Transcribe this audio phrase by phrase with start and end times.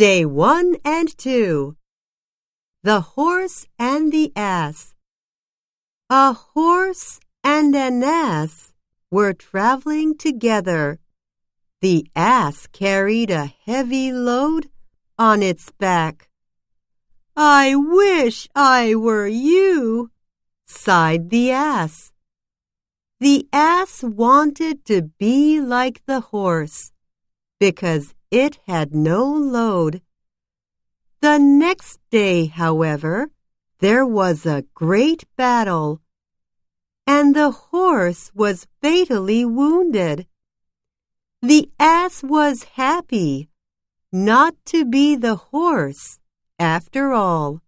[0.00, 1.76] Day 1 and 2
[2.82, 4.94] The Horse and the Ass
[6.08, 8.72] A horse and an ass
[9.10, 11.00] were traveling together.
[11.82, 14.70] The ass carried a heavy load
[15.18, 16.30] on its back.
[17.36, 20.10] I wish I were you,
[20.64, 22.10] sighed the ass.
[23.20, 26.90] The ass wanted to be like the horse
[27.58, 30.02] because it had no load.
[31.20, 33.30] The next day, however,
[33.80, 36.00] there was a great battle,
[37.06, 40.26] and the horse was fatally wounded.
[41.42, 43.50] The ass was happy
[44.12, 46.18] not to be the horse
[46.58, 47.62] after all.